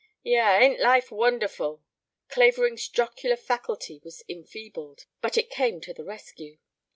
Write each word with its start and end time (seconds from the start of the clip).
"Yeh, 0.23 0.57
ain't 0.57 0.79
life 0.79 1.11
wonderful?" 1.11 1.83
Clavering's 2.27 2.87
jocular 2.87 3.35
faculty 3.35 4.01
was 4.03 4.23
enfeebled, 4.27 5.05
but 5.21 5.37
it 5.37 5.51
came 5.51 5.79
to 5.81 5.93
the 5.93 6.03
rescue. 6.03 6.57